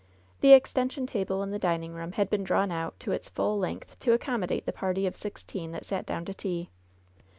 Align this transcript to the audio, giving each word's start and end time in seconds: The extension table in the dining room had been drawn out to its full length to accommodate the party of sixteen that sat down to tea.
The 0.39 0.53
extension 0.53 1.05
table 1.05 1.43
in 1.43 1.51
the 1.51 1.59
dining 1.59 1.93
room 1.93 2.13
had 2.13 2.27
been 2.27 2.43
drawn 2.43 2.71
out 2.71 2.99
to 3.01 3.11
its 3.11 3.29
full 3.29 3.59
length 3.59 3.99
to 3.99 4.13
accommodate 4.13 4.65
the 4.65 4.73
party 4.73 5.05
of 5.05 5.15
sixteen 5.15 5.73
that 5.73 5.85
sat 5.85 6.07
down 6.07 6.25
to 6.25 6.33
tea. 6.33 6.71